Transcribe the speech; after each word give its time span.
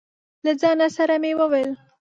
له 0.45 0.51
ځانه 0.61 0.87
سره 0.97 1.15
مې 1.21 1.31
وويل: 1.39 1.71